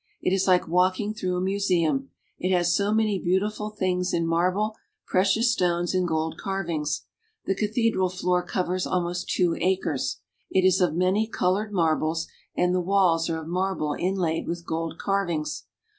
[0.19, 2.09] It is like walking through a museum,
[2.39, 7.03] it has so many beautiful things in marble, precious stones, and gold carvings.
[7.45, 10.17] The cathedral floor covers almost two acres.
[10.49, 14.97] It is of many colored marbles, and the walls are of marble inlaid with gold
[14.97, 15.65] carvings.